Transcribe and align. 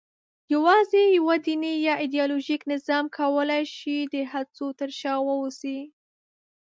یواځې 0.53 1.01
یوه 1.17 1.35
دیني 1.45 1.73
یا 1.87 1.93
ایدیالوژیک 2.03 2.61
نظام 2.73 3.05
کولای 3.17 3.63
شوای 3.75 4.01
د 4.13 4.15
هڅو 4.31 4.67
تر 4.79 4.89
شا 4.99 5.13
واوسي. 5.27 5.79